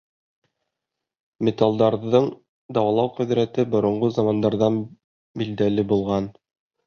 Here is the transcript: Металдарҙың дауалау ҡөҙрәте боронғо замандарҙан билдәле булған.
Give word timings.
Металдарҙың 1.49 2.29
дауалау 2.77 3.11
ҡөҙрәте 3.19 3.67
боронғо 3.75 4.11
замандарҙан 4.17 4.79
билдәле 5.43 5.89
булған. 5.93 6.33